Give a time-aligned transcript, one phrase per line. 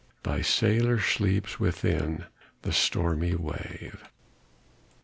[0.23, 2.25] Thy sailor sleeps within
[2.63, 4.03] the stormy wave.